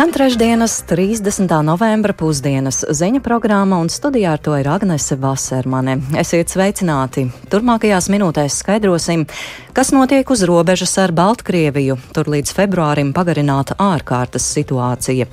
[0.00, 1.44] Skan trešdienas, 30.
[1.60, 5.98] novembra pusdienas ziņa programma, un studijā ar to ir Agnese Vasermane.
[6.16, 7.26] Esiet sveicināti!
[7.52, 9.26] Turmākajās minūtēs skaidrosim,
[9.76, 11.98] kas notiek uz robežas ar Baltkrieviju.
[12.16, 15.28] Tur līdz februārim pagarināta ārkārtas situācija.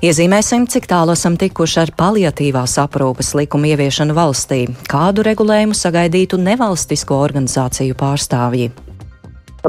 [0.00, 7.20] Iezīmēsim, cik tālu esam tikuši ar paliatīvās aprūpes likumu ieviešanu valstī, kādu regulējumu sagaidītu nevalstisko
[7.28, 8.72] organizāciju pārstāvji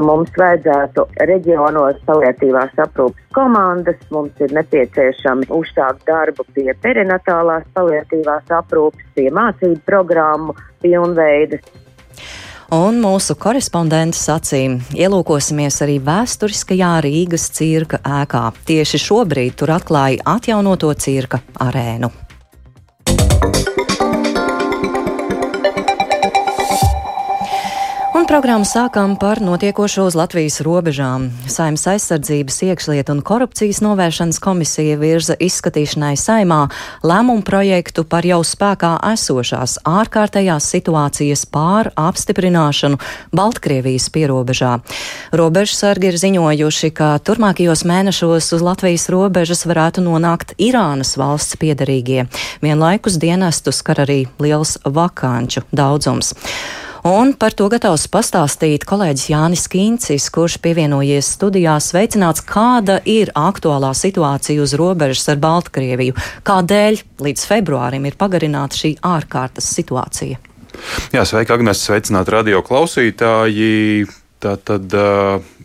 [0.04, 9.06] mums vajadzētu reģionos paliatīvās aprūpas komandas, mums ir nepieciešami uzsākt darbu pie perinatālās paliatīvās aprūpas,
[9.16, 11.64] pie mācību programmu pilnveidas.
[12.70, 18.44] Un mūsu korespondents sacīm ielūkosimies arī vēsturiskajā Rīgas cirka ēkā.
[18.68, 22.12] Tieši šobrīd tur atklāja atjaunoto cirka arēnu.
[23.10, 23.89] Un
[28.30, 31.24] programmu sākām par notiekošo uz Latvijas robežām.
[31.50, 36.60] Saimnes aizsardzības iekšlietu un korupcijas novēršanas komisija virza izskatīšanai saimā
[37.02, 43.00] lēmumu projektu par jau spēkā esošās ārkārtējās situācijas pār apstiprināšanu
[43.34, 44.76] Baltkrievijas pierobežā.
[45.34, 52.28] Robežsargi ir ziņojuši, ka turmākajos mēnešos uz Latvijas robežas varētu nonākt Irānas valsts piedarīgie.
[52.62, 56.30] Vienlaikus dienestus skar arī liels vakanču daudzums.
[57.06, 61.86] Un par to gatavs pastāstīt kolēģis Jānis Kīncis, kurš pievienojies studijās.
[61.94, 66.18] Sveicināts, kāda ir aktuālā situācija uz robežas ar Baltkrieviju?
[66.44, 70.36] Kādēļ līdz februārim ir pagarināta šī ārkārtas situācija?
[71.16, 74.04] Jā, sveiki, Agnēs, sveicināti radio klausītāji.
[74.40, 74.92] Tātad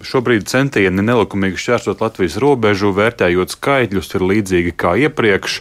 [0.05, 5.57] šobrīd centieni nelikumīgi šķērsot Latvijas robežu, vērtējot skaitļus, ir līdzīgi kā iepriekš.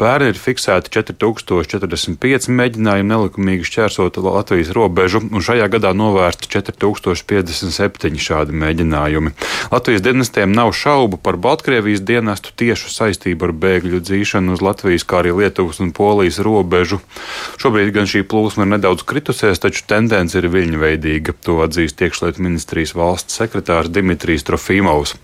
[0.00, 8.56] Pērn ir fiksēti 4045 mēģinājumi nelikumīgi šķērsot Latvijas robežu, un šajā gadā novērsti 4057 šādi
[8.62, 9.34] mēģinājumi.
[9.72, 15.22] Latvijas dienestiem nav šaubu par Baltkrievijas dienestu tiešu saistību ar bēgļu dzīšanu uz Latvijas, kā
[15.22, 17.00] arī Lietuvas un Polijas robežu.
[17.62, 21.36] Šobrīd gan šī plūsma ir nedaudz kritusies, taču tendence ir viļņveidīga.
[21.46, 25.16] To atzīst iekšlietu ministrijas valsts sekretārs Dimitrijs Trofīmovs.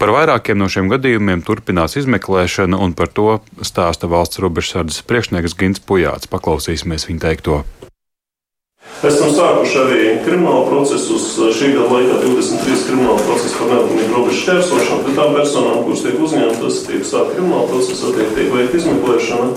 [0.00, 5.82] Par vairākiem no šiem gadījumiem turpinās izmeklēšana, un par to stāsta valsts robežsardzes priekšnieks Gins
[5.82, 6.30] Pujāts.
[6.30, 7.62] Paklausīsimies viņa teikto.
[9.04, 11.26] Esam sākuši arī kriminālu procesus.
[11.58, 15.02] Šī gada laikā 23 krimināla procesi par nelikumīgu robežu šķērsošanu.
[15.04, 19.50] Pret tām personām, kuras tiek uzņemtas, tiek sākta krimināla procesa, tiek veikta izmeklēšana.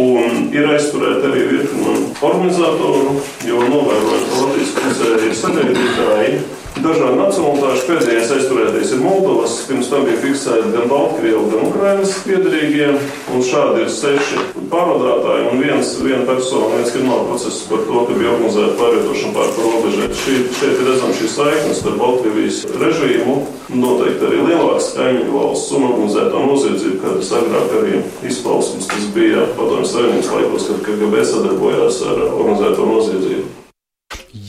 [0.00, 1.94] Un ir aizturēti arī virkni
[2.30, 3.14] organizatoru,
[3.46, 6.42] jo novērojam, ka Latvijas pusē ir sabiedrītāji
[6.80, 12.86] Dažādu nacionālitāšu pēdējais aizturētais ir Moldovas, pirms tam bija fiksēti gan Baltkrievu, gan Ukrainas piedarīgie.
[13.34, 18.16] Un šādi ir seši pārvadātāji un viens, viena persona, viens krimināla process par to, ka
[18.16, 20.08] bija organizēta pārvietošana pār robežai.
[20.22, 23.36] Šeit ir redzama šī saikne starp Baltkrievijas režīmu,
[23.76, 29.92] noteikti arī lielākas kaimiņu valsts un organizētā noziedzība, kādas agrāk arī izpausmes, kas bija padomjas
[29.98, 33.49] savienības laikos, kad KGB sadarbojās ar organizēto noziedzību.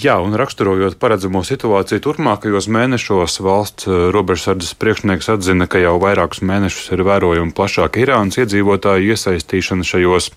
[0.02, 6.42] Jā, un raksturojot paredzamo situāciju turpmākajos mēnešos, valsts eh, robežsardzes priekšnieks atzina, ka jau vairākus
[6.42, 10.32] mēnešus ir vērojama plašāka Irānas iedzīvotāju iesaistīšana šajos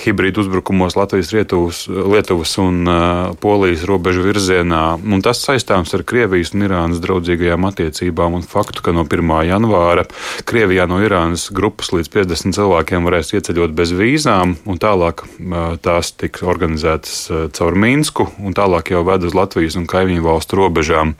[0.00, 4.82] hibrīdu uzbrukumos Latvijas, Rietuvas, Lietuvas un uh, Polijas robežu virzienā.
[5.00, 9.32] Un tas saistāms ar Krievijas un Irānas draudzīgajām attiecībām un faktu, ka no 1.
[9.48, 10.06] janvāra
[10.48, 16.12] Krievijā no Irānas grupas līdz 50 cilvēkiem varēs ieceļot bez vīzām, un tālāk uh, tās
[16.16, 20.56] tiks organizētas uh, caur Minsku un tālāk tālāk jau ved uz Latvijas un kaimiņu valstu
[20.56, 21.16] robežām.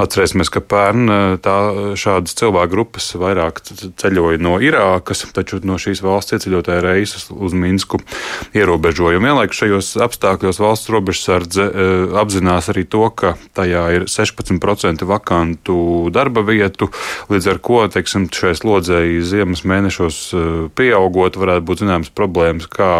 [0.00, 1.56] Atcerēsimies, ka pērn tā,
[1.96, 3.60] šādas cilvēku grupas vairāk
[4.00, 8.00] ceļoja no Irākas, taču no šīs valsts ieceļotāja reizes uz Minsku
[8.54, 9.20] ierobežoja.
[9.20, 11.68] Vienlaikus šajos apstākļos valsts robežsardze
[12.16, 16.90] apzinās arī to, ka tajā ir 16% vakantu darba vietu,
[17.30, 20.20] līdz ar ko, teiksim, šai slodzēji ziemas mēnešos
[20.74, 22.90] pieaugot, varētu būt zināmas problēmas, kā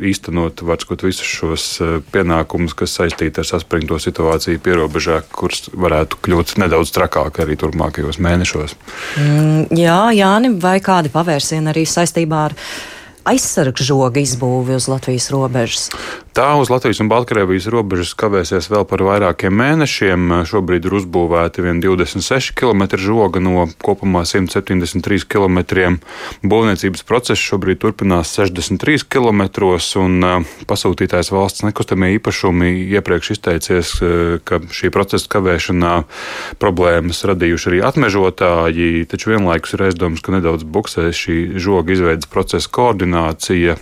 [0.00, 1.66] īstenot, var sakot, visus šos
[2.14, 8.76] pienākumus, kas saistīti ar saspringto situāciju pierobežā, kuras varētu kļūt nedaudz trakāk arī turpmākajos mēnešos.
[9.20, 12.56] Mm, jā, Jāni, vai kādi pavērsieni arī saistībā ar
[13.30, 15.88] aizsargžoga izbūvi uz Latvijas robežas?
[16.30, 20.28] Tā uz Latvijas un Baltkrievijas robežas kavēsies vēl par vairākiem mēnešiem.
[20.46, 25.58] Šobrīd ir uzbūvēti vien 26 km žoga no kopumā 173 km.
[26.46, 29.42] Būvniecības process šobrīd turpinās 63 km,
[29.98, 33.90] un pasūtītājs valsts nekustamie īpašumi iepriekš izteicies,
[34.46, 35.96] ka šī procesa kavēšanā
[36.62, 42.70] problēmas radījuši arī atmežotāji, taču vienlaikus ir aizdoms, ka nedaudz buksēs šī žoga izveidas procesa
[42.70, 43.80] koordinācija,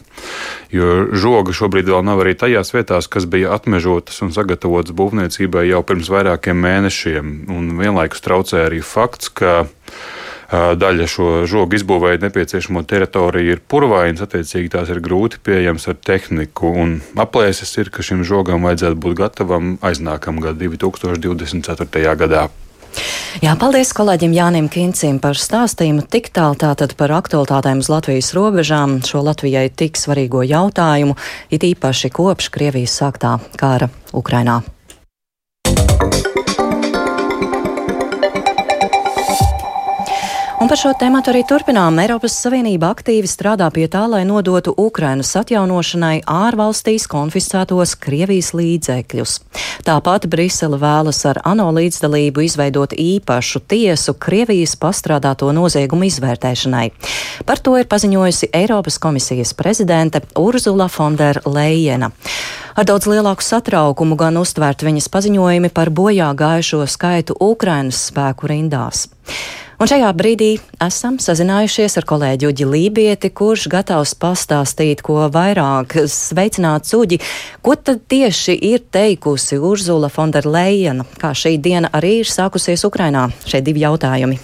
[0.73, 5.83] jo žoga šobrīd vēl nav arī tajās vietās, kas bija atmežotas un sagatavotas būvniecībai jau
[5.87, 7.35] pirms vairākiem mēnešiem.
[7.55, 9.67] Un vienlaikus traucē arī fakts, ka
[10.49, 16.73] daļa šo žogu izbūvēja nepieciešamo teritoriju ir purvainas, attiecīgi tās ir grūti pieejamas ar tehniku.
[17.21, 22.17] Aplēses ir, ka šim žogam vajadzētu būt gatavam aiznākamā gada 2024.
[22.17, 22.49] gadā.
[23.39, 26.07] Jā, paldies kolēģim Jānim Kincim par stāstījumu.
[26.11, 31.15] Tik tālu tātad par aktualitātēm uz Latvijas robežām, šo Latvijai tik svarīgo jautājumu,
[31.53, 34.63] it īpaši kopš Krievijas sāktā kara Ukrainā.
[40.59, 42.01] Un par šo tēmu arī turpinām.
[42.03, 49.37] Eiropas Savienība aktīvi strādā pie tā, lai nodotu Ukrainas atjaunošanai ārvalstīs konfiscētos Krievijas līdzekļus.
[49.87, 56.89] Tāpat Brisele vēlas ar ANO līdzdalību izveidot īpašu tiesu Krievijas pastrādāto noziegumu izvērtēšanai.
[57.47, 62.11] Par to ir paziņojusi Eiropas komisijas prezidente Urzula Fonderleijena.
[62.75, 69.07] Ar daudz lielāku satraukumu gan uztvērt viņas paziņojumi par bojā gājušo skaitu Ukrainas spēku rindās.
[69.79, 70.47] Un šajā brīdī
[70.83, 77.21] esam sazinājušies ar kolēģi Uģi Lībieti, kurš gatavs pastāstīt, ko vairāk sveicināt Uģi.
[77.63, 83.29] Ko tad tieši ir teikusi Urzula Fonderleina, kā šī diena arī ir sākusies Ukrainā?
[83.47, 84.41] Šie divi jautājumi.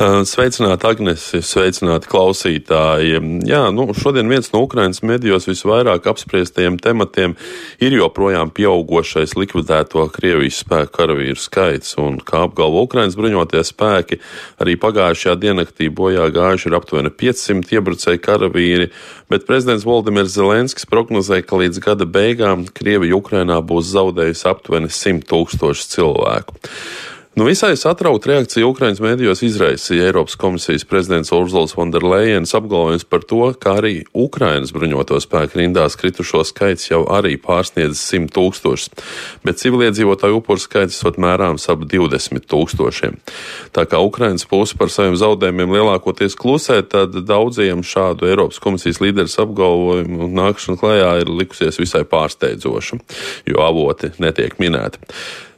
[0.00, 3.18] Sveicināti, Agnesi, sveicināti klausītāji.
[3.44, 7.34] Jā, nu, šodien viens no Ukrainas medijos visvairāk apspriestajiem tematiem
[7.76, 14.20] ir joprojām pieaugošais likvidēto Krievijas spēku karavīru skaits, un kā apgalvo Ukrainas bruņotie spēki,
[14.64, 18.90] arī pagājušajā diennaktī bojā gājuši ir aptuveni 500 iebrucēji karavīri,
[19.28, 25.28] bet prezidents Valdemirs Zelenskis prognozēja, ka līdz gada beigām Krievija Ukrainā būs zaudējusi aptuveni 100
[25.28, 26.62] tūkstoši cilvēku.
[27.34, 33.38] Nu, visai satraukta reakcija Ukraiņas mēdījos izraisīja Eiropas komisijas prezidents Urzuls Fonderlejens apgalvojums par to,
[33.56, 38.90] ka arī Ukrainas bruņoto spēku rindās kritušo skaits jau arī pārsniedz 100 tūkstošus,
[39.48, 43.16] bet civiliedzīvotāju upuru skaits esot mērāms ap 20 tūkstošiem.
[43.72, 49.38] Tā kā Ukrainas puse par saviem zaudējumiem lielākoties klusē, tad daudziem šādu Eiropas komisijas līderis
[49.40, 53.00] apgalvojumu nākšana klajā ir likusies visai pārsteidzoša,
[53.48, 55.00] jo avoti netiek minēti.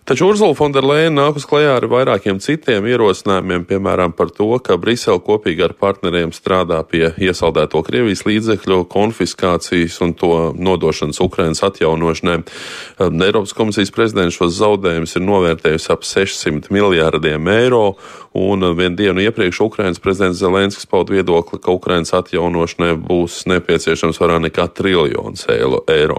[0.04, 5.64] Taču Urzula Fonderleina nākus klajā ar vairākiem citiem ierosinājumiem, piemēram, par to, ka Brisele kopīgi
[5.64, 12.36] ar partneriem strādā pie iesaldēto Krievijas līdzekļu konfiskācijas un to nodošanas Ukrainas atjaunošanai.
[12.36, 17.96] Ehm, Eiropas komisijas prezidents šos zaudējumus ir novērtējusi ap 600 miljārdiem eiro,
[18.34, 24.42] un vienu dienu iepriekš Ukrainas prezidents Zelenskis pauda viedokli, ka Ukrainas atjaunošanai būs nepieciešams vairāk
[24.48, 26.18] nekā triljons eiro.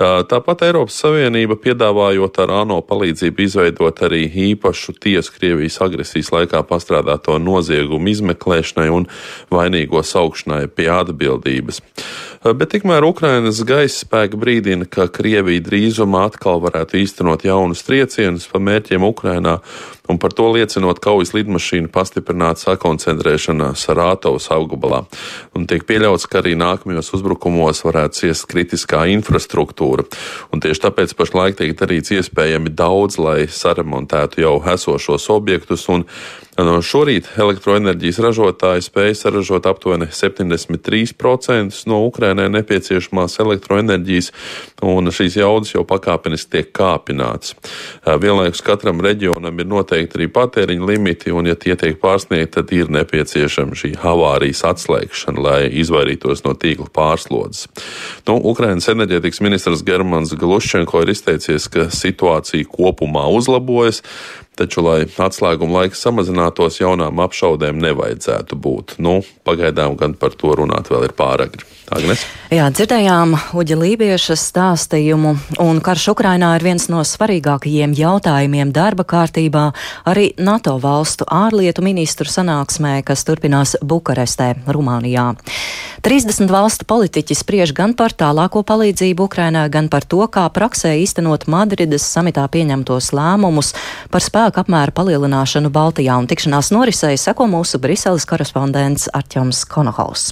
[0.00, 6.64] Ehm, tāpat Eiropas Savienība piedāvājot ar ANO palīdzību izveidot arī īpašu tiesu Krievijas agresijas laikā
[6.64, 9.08] pastrādāto noziegumu izmeklēšanai un
[9.52, 11.82] vainīgo saukšanai pie atbildības.
[12.42, 18.58] Bet tikmēr Ukrainas gaisa spēka brīdina, ka Krievija drīzumā atkal varētu īstenot jaunus triecienus pa
[18.58, 19.60] mērķiem Ukrainā,
[20.10, 25.04] un par to liecinot kaujas lidmašīnu pastiprināta sakoncentrēšanās Rātovas augubalā.
[25.54, 30.08] Un tiek pieļauts, ka arī nākamajos uzbrukumos varētu ciest kritiskā infrastruktūra.
[30.50, 36.08] Un tieši tāpēc pašlaik tiek darīts iespējami daudz, lai saremontētu jau esošos objektus un
[36.60, 44.28] No šorīt elektroenerģijas ražotāji spēja saražot aptuveni 73% no Ukrainai nepieciešamās elektroenerģijas,
[44.84, 47.54] un šīs jaudas jau pakāpeniski tiek kāpināts.
[48.04, 52.92] Vienlaikus katram reģionam ir noteikti arī patēriņa limiti, un ja tie tiek pārsniegti, tad ir
[53.00, 57.72] nepieciešama šī avārijas atslēgšana, lai izvairītos no tīkla pārslodzes.
[58.28, 64.04] Nu, Ukrainas enerģētikas ministrs Germans Gluščenko ir izteicies, ka situācija kopumā uzlabojas,
[64.52, 66.02] Taču, lai atslēguma laiks
[66.52, 68.98] samazinātos, jaunām apšaudēm nevajadzētu būt.
[68.98, 71.64] Nu, pagaidām gan par to runāt vēl ir pāragri.
[71.92, 72.24] Agnes?
[72.52, 79.72] Jā, dzirdējām Uģa Lībieša stāstījumu, un karš Ukrainā ir viens no svarīgākajiem jautājumiem darba kārtībā
[80.08, 85.32] arī NATO valstu ārlietu ministru sanāksmē, kas turpinās Bukarestē, Rumānijā.
[86.02, 91.46] 30 valstu politiķi spriež gan par tālāko palīdzību Ukrainā, gan par to, kā praksē īstenot
[91.46, 93.74] Madrides samitā pieņemtos lēmumus
[94.10, 100.30] par spēku apmēru palielināšanu Baltijā, un tikšanās norisei seko mūsu Briseles korespondents Arķoms Konohaus.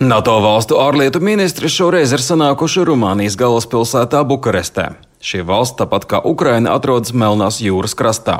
[0.00, 4.86] NATO valstu ārlietu ministri šoreiz ir sanākuši Rumānijas galvaspilsētā Bukarestē.
[5.20, 8.38] Šī valsts, tāpat kā Ukraina, atrodas Melnās jūras krastā.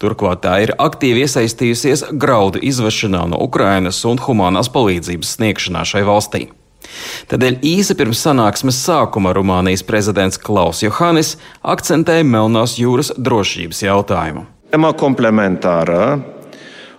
[0.00, 6.44] Turklāt tā ir aktīvi iesaistījusies graudu izvešanā no Ukrainas un humanās palīdzības sniegšanā šai valstī.
[7.32, 14.46] Tādēļ īsi pirms sanāksmes sākuma Rumānijas prezidents Klaus Johannis akcentēja Melnās jūras drošības jautājumu.
[14.70, 16.24] temă complementară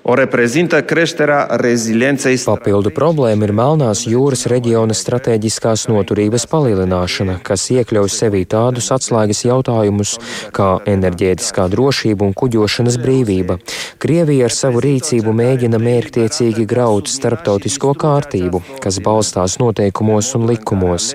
[0.01, 2.37] o reprezintă creșterea rezilienței.
[2.45, 10.15] Papildu problēma ir Melnās jūras reģiona strateģiskās noturības palielināšana, kas iekļauj sevī tādus atslēgas jautājumus
[10.55, 13.59] kā enerģētiskā drošība un kuģošanas brīvība.
[14.01, 21.11] Krievija ar savu rīcību mēģina mērķtiecīgi graut starptautisko kārtību, kas balstās noteikumos un likumos.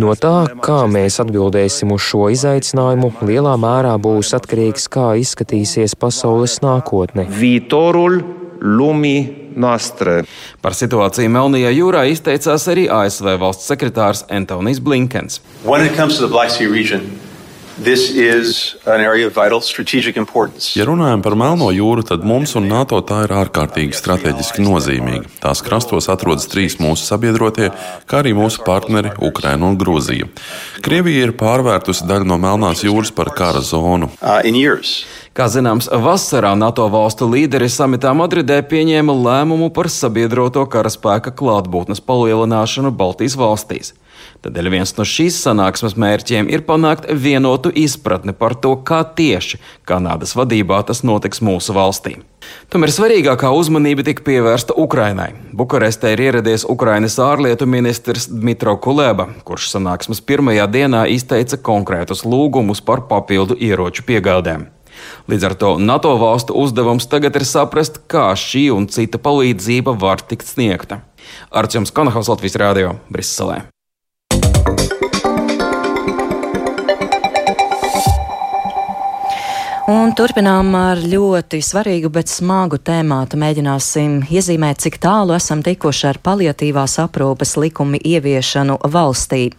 [0.00, 6.60] No tā, kā mēs atbildēsim uz šo izaicinājumu, lielā mērā būs atkarīgs, kā izskatīsies pasaules
[6.64, 7.28] nākotne.
[7.28, 8.21] Viitorul
[8.62, 10.22] lumii noastre.
[10.62, 15.42] Par situāciju Melnajā jūrā izteicās arī ASV valsts sekretārs Antonijs Blinkens.
[20.78, 25.30] Ja runājam par Melno jūru, tad mums un NATO tā ir ārkārtīgi strateģiski nozīmīga.
[25.42, 27.70] Tās krastos atrodas trīs mūsu sabiedrotie,
[28.06, 30.28] kā arī mūsu partneri Ukraina un Grūzija.
[30.84, 34.10] Krievija ir pārvērtusi daļu no Melnās jūras par kara zonu.
[34.20, 34.40] Uh,
[35.32, 42.92] Kā zināms, vasarā NATO valstu līderi samitā Madridē pieņēma lēmumu par sabiedroto karaspēka klātbūtnes palielināšanu
[42.92, 43.94] Baltijas valstīs.
[44.42, 50.34] Tādēļ viens no šīs sanāksmes mērķiem ir panākt vienotu izpratni par to, kā tieši Kanādas
[50.34, 52.16] vadībā tas notiks mūsu valstī.
[52.74, 55.30] Tomēr svarīgākā uzmanība tika pievērsta Ukrainai.
[55.54, 62.82] Bukarestē ir ieradies Ukrainas ārlietu ministrs Dmitro Kuleba, kurš sanāksmes pirmajā dienā izteica konkrētus lūgumus
[62.82, 64.66] par papildu ieroču piegādēm.
[65.30, 70.22] Līdz ar to NATO valstu uzdevums tagad ir saprast, kā šī un cita palīdzība var
[70.26, 71.00] tikt sniegta.
[71.50, 73.62] Arčuns Kanahaus Latvijas Rādio Briselē.
[79.92, 83.36] Un turpinām ar ļoti svarīgu, bet smagu tēmātu.
[83.40, 89.50] Mēģināsim iezīmēt, cik tālu esam tikuši ar paliatīvās aprūpes likumu ieviešanu valstī.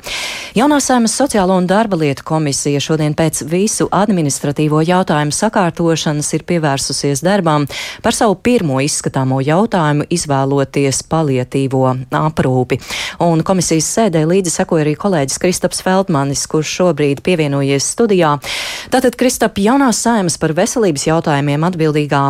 [0.53, 7.23] Jaunā saimas sociālo un darba lietu komisija šodien pēc visu administratīvo jautājumu sakārtošanas ir pievērsusies
[7.25, 7.63] darbām
[8.05, 11.81] par savu pirmo izskatāmo jautājumu izvēloties paliatīvo
[12.19, 12.77] aprūpi.
[13.25, 18.35] Un komisijas sēdē līdzi sekoja arī kolēģis Kristaps Feldmanis, kurš šobrīd pievienojies studijā.
[18.93, 22.21] Tātad, Kristap, jaunā saimas par veselības jautājumiem atbildīgā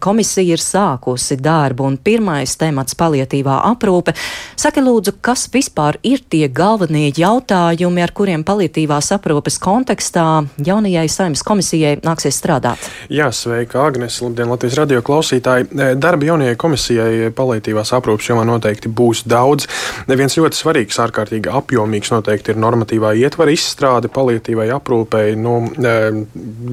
[0.00, 4.16] komisija ir sākusi darbu, un pirmais temats- palietīvā aprūpe.
[4.56, 7.57] Saki, lūdzu, kas vispār ir tie galvenie jautājumi,
[8.04, 10.24] ar kuriem palietīvās aprūpes kontekstā
[10.64, 12.88] jaunajai Saimnes komisijai nāksies strādāt?
[13.12, 15.68] Jā, sveika, Agnes, labdien, Latvijas radio klausītāji.
[15.72, 19.68] E, darba jaunajai komisijai palietīvās aprūpes jomā noteikti būs daudz.
[20.08, 25.36] Viens ļoti svarīgs, ārkārtīgi apjomīgs noteikti ir normatīvā ietvara izstrāde palietīvai aprūpei.
[25.38, 25.94] Nu, e,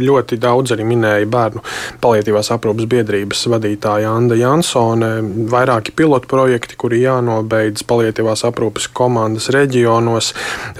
[0.05, 1.63] ļoti daudz arī minēja bērnu
[2.03, 5.11] palietīvās aprūpas biedrības vadītāja Anna Jansone.
[5.51, 10.33] Vairāki pilotu projekti, kuri jānobeidz palietīvās aprūpas komandas reģionos,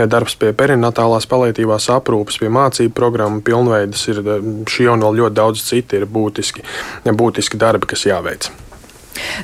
[0.03, 4.21] darbs pie perinatālās palietīvās aprūpas, pie mācību programmu pilnveidas ir
[4.67, 6.65] šī un vēl ļoti daudz citi ir būtiski,
[7.07, 8.51] būtiski darbi, kas jāveic.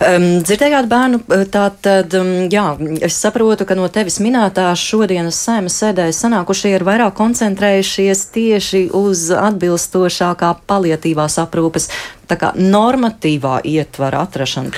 [0.04, 2.66] Um, dzirdējāt bērnu, tā tad, um, jā,
[3.04, 9.30] es saprotu, ka no tevis minētās šodienas saimas sēdēs sanākušie ir vairāk koncentrējušies tieši uz
[9.36, 11.88] atbilstošākā palietīvās aprūpes,
[12.28, 14.76] tā kā normatīvā ietvara atrašanu.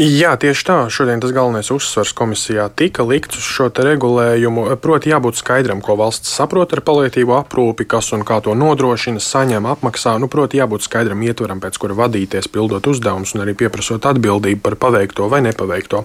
[0.00, 0.76] Jā, tieši tā.
[0.88, 4.64] Šodien tas galvenais uzsvars komisijā tika likts uz šo regulējumu.
[4.80, 9.68] Proti, jābūt skaidram, ko valsts saprot ar palietīvo aprūpi, kas un kā to nodrošina, saņem,
[9.68, 10.14] apmaksā.
[10.20, 14.78] Nu, proti, jābūt skaidram ietvaram, pēc kura vadīties, pildot uzdevumus un arī pieprasot atbildību par
[14.80, 16.04] paveikto vai nepaveikto.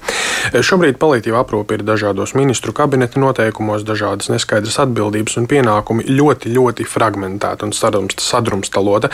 [0.52, 6.88] Šobrīd palietīva aprūpe ir dažādos ministru kabineta noteikumos, dažādas neskaidras atbildības un pienākumi ļoti, ļoti
[6.88, 9.12] fragmentēta un sadrumstalota.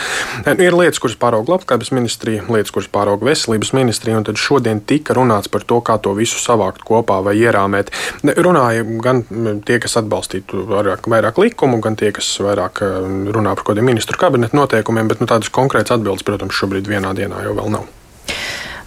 [0.58, 4.80] Ir lietas, kuras pārauga labklājības ministrija, lietas, kuras pārauga veselības ministrija, un tad šodien šodien
[4.80, 7.92] tika runāts par to, kā to visu savākt kopā vai ierāmēt.
[8.24, 9.24] Runāja gan
[9.66, 14.16] tie, kas atbalstītu vairāk, vairāk likumu, gan tie, kas vairāk runā par kaut kādiem ministru
[14.16, 17.84] kabineta noteikumiem, bet nu, tādas konkrētas atbildes, protams, šobrīd vienā dienā jau vēl nav.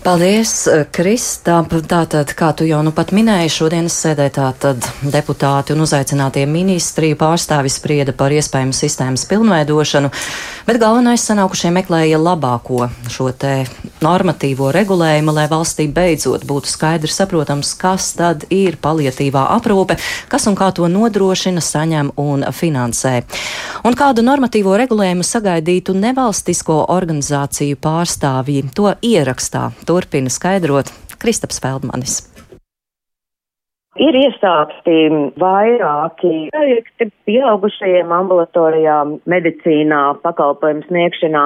[0.08, 0.52] Paldies,
[0.96, 1.58] Kristā.
[1.68, 7.72] Tātad, kā tu jau nu pat minēji, šodienas sēdē tātad deputāti un uzaicinātie ministriju pārstāvi
[7.74, 10.14] sprieda par iespējamu sistēmas pilnveidošanu,
[10.70, 13.66] bet galvenais sanākušie meklēja labāko šo te
[14.04, 19.98] normatīvo regulējumu, lai valstī beidzot būtu skaidri saprotams, kas tad ir palietīvā aprūpe,
[20.32, 23.16] kas un kā to nodrošina, saņem un finansē.
[23.88, 32.37] Un kādu normatīvo regulējumu sagaidītu nevalstisko organizāciju pārstāvji to ierakstā turpina skaidrot Kristaps Feldmanis.
[33.98, 34.96] Ir iesākti
[35.42, 38.98] vairāki projekti pieaugušajiem ambulatorijā,
[39.34, 41.42] medicīnā, pakalpojumu sniegšanā.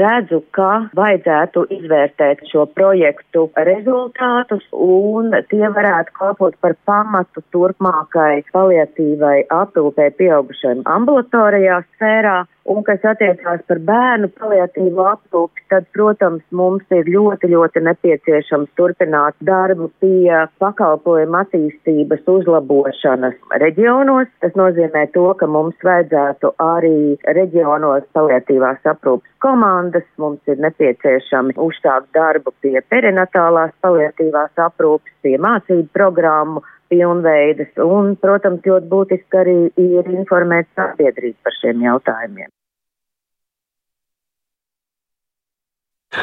[0.00, 9.36] Redzu, ka vajadzētu izvērtēt šo projektu rezultātus un tie varētu kalpot par pamatu turpmākai paliatīvai
[9.60, 12.38] aprūpē pieaugušajiem ambulatorijā sfērā
[12.68, 19.38] Un, kas attiecās par bērnu paliatīvo aprūpi, tad, protams, mums ir ļoti, ļoti nepieciešams turpināt
[19.48, 20.28] darbu pie
[20.60, 24.28] pakalpojuma attīstības uzlabošanas reģionos.
[24.44, 32.12] Tas nozīmē to, ka mums vajadzētu arī reģionos paliatīvās aprūpas komandas, mums ir nepieciešami uzsākt
[32.14, 40.10] darbu pie perinatālās paliatīvās aprūpas, pie mācību programmu pilnveidas, un, protams, ļoti būtiski arī ir
[40.10, 42.50] informēt sabiedrību par šiem jautājumiem.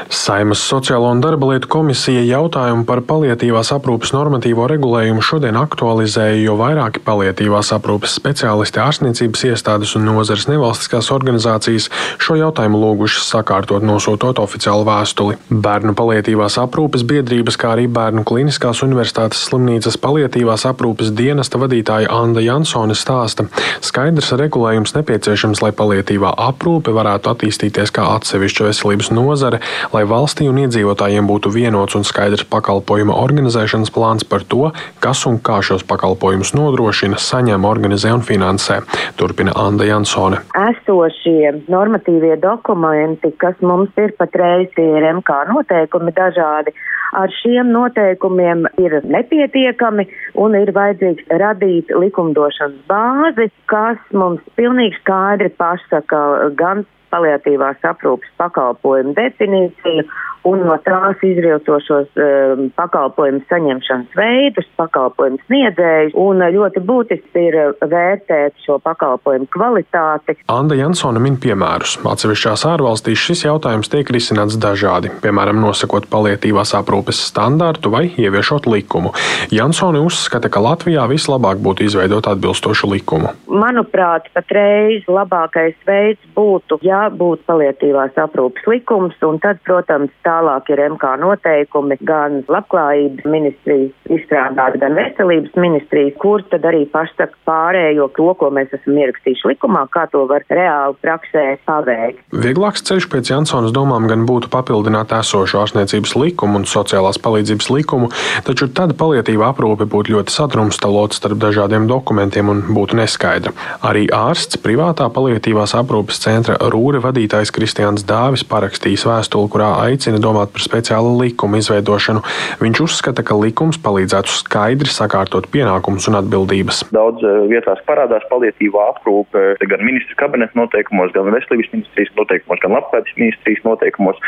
[0.10, 6.58] Saimas Sociālo un darba lietu komisija jautājumu par palietīvās aprūpes normatīvo regulējumu šodien aktualizēja, jo
[6.60, 11.88] vairāki palietīvās aprūpes speciālisti, ārstniecības iestādes un nozares nevalstiskās organizācijas
[12.20, 15.38] šo jautājumu lūgušas sakārtot nosūtot oficiālu vēstuli.
[15.48, 22.44] Bērnu palietīvās aprūpes biedrības, kā arī Bērnu kliniskās universitātes slimnīcas palietīvās aprūpes dienesta vadītāja Anda
[22.44, 23.48] Jansone stāsta,
[23.80, 30.60] skaidrs regulējums nepieciešams, lai palietīvā aprūpe varētu attīstīties kā atsevišķa veselības nozare lai valstī un
[30.64, 34.72] iedzīvotājiem būtu vienots un skaidrs pakalpojuma organizēšanas plāns par to,
[35.04, 38.82] kas un kā šos pakalpojumus nodrošina, saņem, organizē un finansē.
[39.20, 40.42] Turpina Anna Jansone.
[40.68, 46.76] Esošie normatīvie dokumenti, kas mums ir patreiz, ir MK noteikumi dažādi.
[47.18, 50.04] Ar šiem noteikumiem ir nepietiekami
[50.44, 59.16] un ir vajadzīgs radīt likumdošanas bāzi, kas mums pilnīgi skaidri pasaka gan paliatīvās aprūpas pakalpojumu
[59.18, 60.08] definīciju
[60.48, 68.58] un no tās izrietošos um, pakalpojumu saņemšanas veidus, pakalpojumu sniedzējus, un ļoti būtiski ir vērtēt
[68.66, 70.38] šo pakalpojumu kvalitāti.
[70.52, 71.98] Anda Jansona min piemērus.
[72.08, 79.14] Atsevišķās ārvalstīs šis jautājums tiek risināts dažādi, piemēram, nosakot palietīvās aprūpes standārtu vai ieviešot likumu.
[79.54, 83.34] Jansoni uzskata, ka Latvijā vislabāk būtu izveidot atbilstošu likumu.
[83.48, 90.70] Manuprāt, patreiz labākais veids būtu, ja būtu palietīvās aprūpes likums, un tad, protams, tā tālāk
[90.74, 98.10] ir MK noteikumi gan labklājības ministrijas izstrādāti, gan veselības ministrijas, kur tad arī pasaka pārējo
[98.18, 102.22] to, ko mēs esam ierakstījuši likumā, kā to var reāli praksē paveikt.
[102.46, 108.12] Vieglāks ceļš pēc Jansonas domām gan būtu papildināt esošo ārstniecības likumu un sociālās palīdzības likumu,
[108.48, 113.54] taču tad palietīva aprūpe būtu ļoti sadrumstalota starp dažādiem dokumentiem un būtu neskaidra.
[113.88, 120.54] Arī ārsts privātā palietīvās aprūpes centra Rūra vadītājs Kristians Dāvis parakstījis vēstuli, kurā aicina domāt
[120.56, 122.24] par speciālu likumu izveidošanu.
[122.64, 126.86] Viņš uzskata, ka likums palīdzētu skaidri sakārtot pienākumus un atbildības.
[126.96, 132.76] Daudz eh, vietās parādās palietīvā aprūpe gan ministra kabineta noteikumos, gan veselības ministrijas noteikumos, gan
[132.78, 134.22] labklājības ministrijas noteikumos,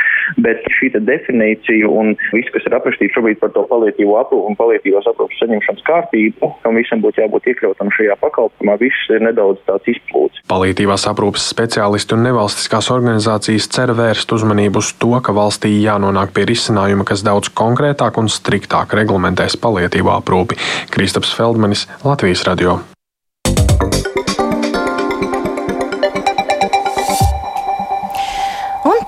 [0.44, 5.08] bet šī definīcija un viss, kas ir aprakstīts šobrīd par to palietīvo aprūpu un palietīvās
[5.10, 10.42] aprūpas saņemšanas kārtību, tam visam būtu jābūt iekļautam šajā pakalpojumā, viss ir nedaudz tāds izplūds.
[10.50, 16.46] Palietīvās aprūpas speciālisti un nevalstiskās organizācijas cer vērst uzmanību uz to, ka valstī jānonāk pie
[16.50, 20.60] risinājuma, kas daudz konkrētāk un striktāk reglamentēs palietību aprūpi.
[20.94, 22.80] Kristaps Feldmanis, Latvijas radio.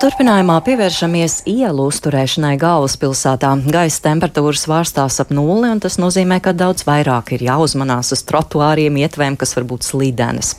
[0.01, 3.51] Turpinājumā pievēršamies ielu uzturēšanai galvaspilsētā.
[3.69, 8.97] Gaisa temperatūras svārstās ap nulli, un tas nozīmē, ka daudz vairāk ir jāuzmanās uz trotuāriem,
[8.97, 10.55] ietvēm, kas var būt slīdenes.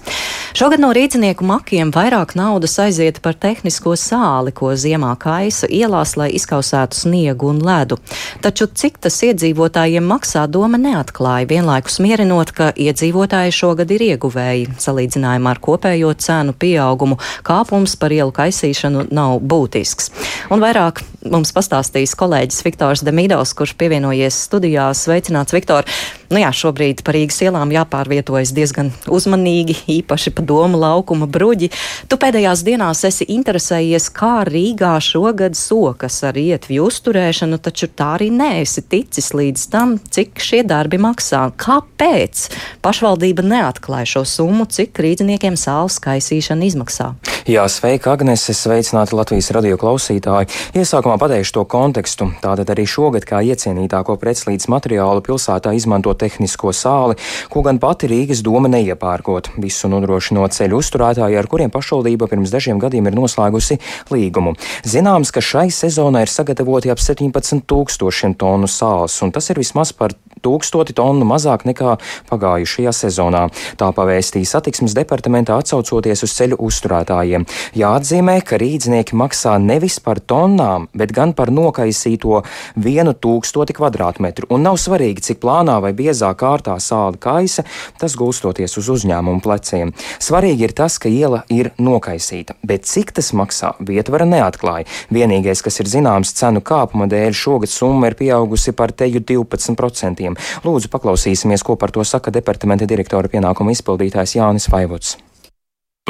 [0.55, 6.29] Šogad no rīznieku makiem vairāk naudas aiziet par tehnisko sāli, ko ziemā kaisa ielās, lai
[6.39, 7.99] izkausētu sniegu un ledu.
[8.45, 14.69] Taču cik tas iedzīvotājiem maksā, doma neatklāja, vienlaikus mierinot, ka iedzīvotāji šogad ir ieguvēji.
[14.87, 20.11] Salīdzinājumā ar kopējo cenu pieaugumu kāpums par ielu kaisīšanu nav nav būtisks.
[20.53, 25.05] Un vairāk mums pastāstīs kolēģis Viktors Demidovs, kurš pievienojies studijās.
[25.07, 25.87] Sveicināts, Viktor!
[26.33, 31.69] Nu jā, šobrīd par Rīgas ielām jāpārvietojas diezgan uzmanīgi, īpaši pa domu laukuma bruģi.
[32.09, 38.31] Tu pēdējās dienās esi interesējies, kā Rīgā šogad sokas ar ietvju uzturēšanu, taču tā arī
[38.33, 41.43] neesi ticis līdz tam, cik šie darbi maksā.
[41.61, 42.47] Kāpēc
[42.81, 47.13] pašvaldība neatklāja šo summu, cik rīdziniekiem sāls kaisīšana izmaksā?
[47.45, 50.49] Jā, sveika, Agnese, sveicināti Latvijas radio klausītāji.
[50.79, 52.29] Iesākumā pateikšu to kontekstu.
[52.43, 57.19] Tātad arī šogad kā iecienītāko pretslīdes materiālu pilsētā izmanto tehnisko sāli,
[57.53, 59.53] ko gan pati Rīgas doma neiepērkot.
[59.63, 63.81] Visu nodrošinot ceļu uzturētāji, ar kuriem pašvaldība pirms dažiem gadiem ir noslēgusi
[64.13, 64.55] līgumu.
[64.89, 69.93] Zināms, ka šai sezonai ir sagatavoti ap 17 tūkstošiem tonu sāls, un tas ir vismaz
[69.97, 71.97] par tūkstoti tonu mazāk nekā
[72.31, 73.47] pagājušajā sezonā.
[73.81, 77.47] Tā pavēstīja satiksmes departamentā atsaucoties uz ceļu uzturētājiem.
[77.79, 82.43] Jāatzīmē, ka rīdznieki maksā nevis par tonnām, bet gan par nokaisīto
[82.77, 87.65] vienu tūkstoti kvadrātmetru, un nav svarīgi, cik plānā vai biezā kārtā sāla kaisa,
[88.01, 89.93] tas gulstoties uz uzņēmumu pleciem.
[90.23, 94.89] Svarīgi ir tas, ka iela ir nokaisīta, bet cik tas maksā, vietvara neatklāja.
[95.13, 100.32] Vienīgais, kas ir zināms cenu kāpuma dēļ, šogad summa ir pieaugusi par teju 12%.
[100.67, 105.17] Lūdzu, paklausīsimies, ko par to saka departamenta direktora pienākuma izpildītājs Jānis Vaivots.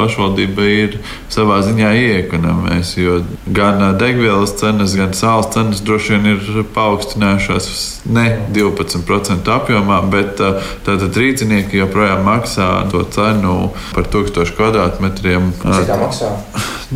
[0.01, 0.95] Pašvaldība ir
[1.29, 3.19] savā ziņā iekonomēs, jo
[3.53, 7.67] gan degvielas cenas, gan sāls cenas droši vien ir paaugstinājušās
[8.09, 8.23] ne
[8.55, 10.41] 12% apjomā, bet
[10.87, 15.51] tātad rīznieki joprojām maksā to cenu par 1000 kvadrātmetriem.
[15.61, 16.31] Cik tā maksā?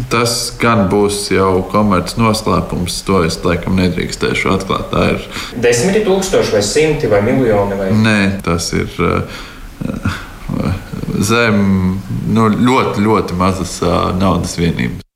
[0.10, 2.98] Tas gan būs jau komerces noslēpums.
[3.06, 4.90] To es laikam nedrīkstēšu atklāt.
[4.90, 5.30] Tā ir
[5.68, 7.78] desmit tūkstoši vai simti vai miljoni?
[7.78, 7.94] Vai?
[7.94, 8.90] Nē, tas ir.
[8.98, 9.46] Uh,
[11.22, 15.07] zem nu, ļoti, ļoti mazas uh, naudas vienības.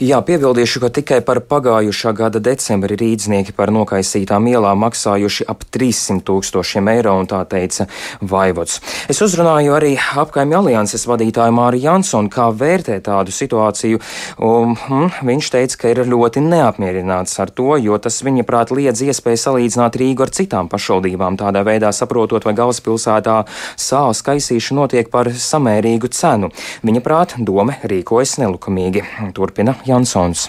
[0.00, 6.22] Jā, piebildīšu, ka tikai par pagājušā gada decembri rīdznieki par nokaisītām ielām maksājuši ap 300
[6.24, 7.84] tūkstošiem eiro, un tā teica
[8.24, 8.78] Vaivots.
[9.12, 9.90] Es uzrunāju arī
[10.22, 14.00] apkaimju alianses vadītāju Māri Jansonu, kā vērtē tādu situāciju.
[14.40, 19.04] Un, hm, viņš teica, ka ir ļoti neapmierināts ar to, jo tas viņa prāt liedz
[19.04, 23.36] iespēju salīdzināt Rīgu ar citām pašvaldībām, tādā veidā saprotot, vai galvaspilsētā
[23.76, 26.48] sāls kaisīšana notiek par samērīgu cenu.
[26.88, 29.04] Viņa prāt doma rīkojas nelukamīgi.
[29.36, 30.48] Turpina Jansons.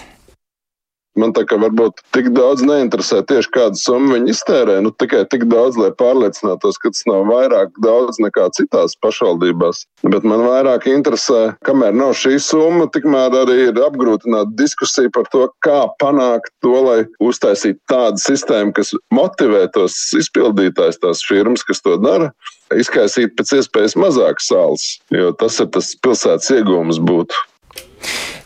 [1.18, 5.44] Man tā kā varbūt tik daudz neinteresē tieši kādu summu viņi iztērē, nu tikai tik
[5.50, 9.82] daudz, lai pārliecinātos, ka tas nav vairāk daudz nekā citās pašvaldībās.
[10.08, 15.44] Bet man vairāk interesē, kamēr nav šī summa, tikmēr arī ir apgrūtināta diskusija par to,
[15.66, 22.00] kā panākt to, lai uztaisītu tādu sistēmu, kas motivē tos izpildītājs, tās firmas, kas to
[22.00, 22.32] dara,
[22.72, 27.48] izkaisīt pēc iespējas mazāk sāls, jo tas ir tas pilsētas iegūms būtu.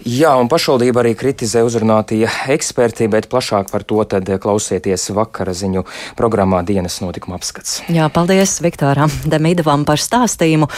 [0.06, 5.82] Jā, un pašvaldība arī kritizē uzrunātie eksperti, bet plašāk par to tad klausieties vakara ziņu
[6.14, 7.80] programmā dienas notikuma apskats.
[7.90, 10.70] Jā, paldies Viktoram Demidovam par stāstījumu.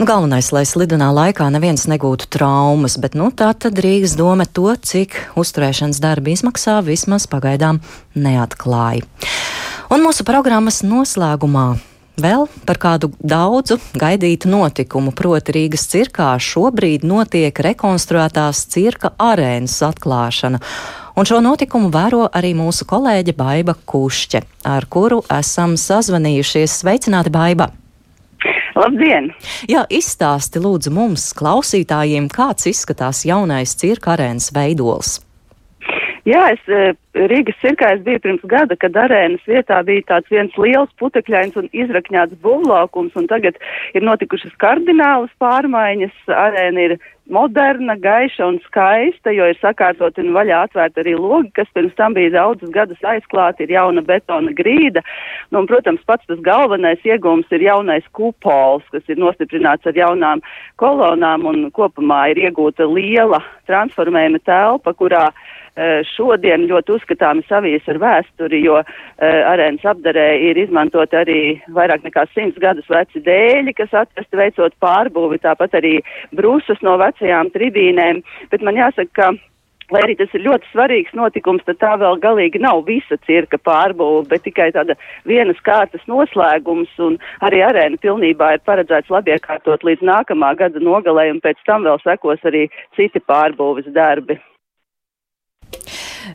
[0.00, 4.70] Nu, galvenais, lai slidenā laikā neviens negūtu traumas, bet nu, tā tad Rīgas doma to,
[4.74, 7.82] cik uzturēšanas darbi izmaksā, vismaz pagaidām
[8.16, 9.04] neatklāja.
[9.92, 11.74] Un mūsu programmas noslēgumā
[12.14, 20.60] Vēl par kādu daudzu gaidītu notikumu, proti Rīgas cirkā šobrīd notiek rekonstruētās cirka arēnas atklāšana.
[21.18, 26.78] Un šo notikumu vēro arī mūsu kolēģe Baiva Kušķe, ar kuru esam sazvanījušies.
[26.84, 27.72] Sveicināti, Baiva!
[28.78, 29.32] Labdien!
[29.70, 35.18] Jā, izstāsti lūdzu mums, klausītājiem, kāds izskatās jaunais cirka arēnas veidols.
[36.24, 36.94] Jā, es eh,
[37.28, 41.68] Rīgas cirkā es biju pirms gada, kad arēnas vietā bija tāds viens liels putekļains un
[41.76, 43.58] izrakņāts būvlaukums, un tagad
[43.92, 46.16] ir notikušas kardinālas pārmaiņas.
[46.32, 46.96] Arēna ir
[47.30, 52.16] moderna, gaiša un skaista, jo ir sakārtot un vaļā atvērt arī logi, kas pirms tam
[52.16, 55.02] bija daudzus gadus aizklāti, ir jauna betona grīda.
[55.50, 60.44] Nu, un, protams, pats tas galvenais iegūms ir jaunais kupols, kas ir nostiprināts ar jaunām
[60.80, 65.28] kolonām un kopumā ir iegūta liela transformējuma telpa, kurā
[65.74, 72.04] Eh, šodien ļoti uzskatāmi savijas ar vēsturi, jo eh, arēnas apdarē ir izmantot arī vairāk
[72.06, 75.96] nekā simts gadus veci dēļi, kas atrasti veicot pārbūvi, tāpat arī
[76.30, 79.32] brūsas no vecajām tribīnēm, bet man jāsaka, ka
[79.92, 84.24] Lai arī tas ir ļoti svarīgs notikums, tad tā vēl galīgi nav visa cirka pārbūve,
[84.30, 84.96] bet tikai tāda
[85.28, 91.42] vienas kārtas noslēgums, un arī arēna pilnībā ir paredzēts labiekārtot līdz nākamā gada nogalē, un
[91.44, 92.64] pēc tam vēl sekos arī
[92.96, 94.40] citi pārbūves darbi.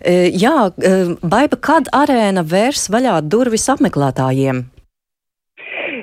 [0.06, 4.68] E, jā, e, Baiba, kad arēna vērs vaļā durvis apmeklētājiem?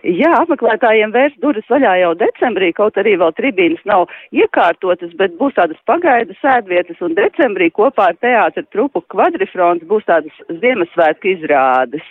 [0.07, 5.57] Jā, apmeklētājiem vērs durvis vaļā jau decembrī, kaut arī vēl tribīnas nav iekārtotas, bet būs
[5.57, 12.07] tādas pagaidu sēdvietas, un decembrī kopā ar teātra trupu kvadrifrons būs tādas Ziemassvētku izrādes.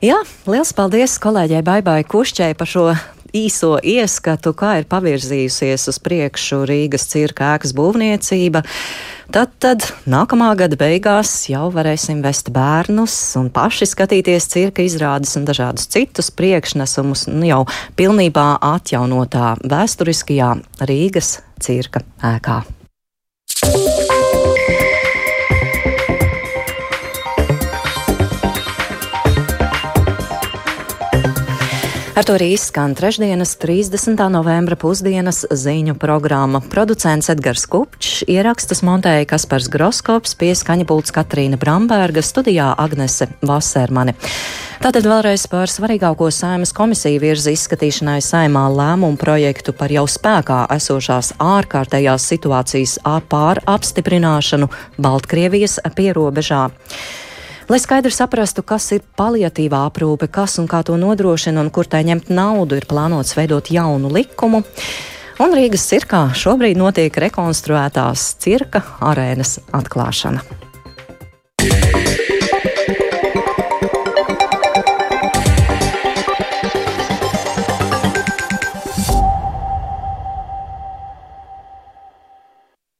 [0.00, 2.86] Jā, liels paldies kolēģei Baibai Kušķai par šo
[3.36, 8.64] īso ieskatu, kā ir pavirzījusies uz priekšu Rīgas cirka ēkas būvniecība.
[9.30, 15.46] Tad, tad nākamā gada beigās jau varēsim vest bērnus un paši skatīties cirka izrādes un
[15.46, 17.62] dažādus citus priekšnesumus nu, jau
[18.00, 20.52] pilnībā atjaunotā vēsturiskajā
[20.90, 22.02] Rīgas cirka
[22.34, 22.62] ēkā.
[32.10, 34.18] Ar to arī izskan trešdienas 30.
[34.34, 36.58] novembra pusdienas ziņu programma.
[36.72, 44.16] Producents Edgars Kupčs, ierakstus montēja Kaspars Groskops, pieskaņa pults Katrīna Bramberga, studijā Agnese Vasermani.
[44.82, 51.36] Tātad vēlreiz par svarīgāko saimas komisiju virza izskatīšanai saimā lēmumu projektu par jau spēkā esošās
[51.38, 52.98] ārkārtējās situācijas
[53.30, 54.66] pār apstiprināšanu
[54.98, 56.66] Baltkrievijas pierobežā.
[57.70, 62.00] Lai skaidri saprastu, kas ir paliatīvā aprūpe, kas un kā to nodrošina un kur tai
[62.08, 64.64] ņemt naudu, ir plānots veidot jaunu likumu.
[65.38, 70.42] Un Rīgas cirkā šobrīd notiek rekonstruētās cirka arēnas atklāšana.